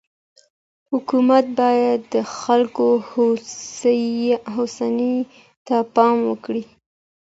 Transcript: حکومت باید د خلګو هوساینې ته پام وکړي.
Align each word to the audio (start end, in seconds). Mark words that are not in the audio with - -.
حکومت 0.91 1.45
باید 1.59 1.99
د 2.13 2.15
خلګو 2.37 2.89
هوساینې 4.53 5.15
ته 5.67 5.77
پام 5.95 6.17
وکړي. 6.29 6.63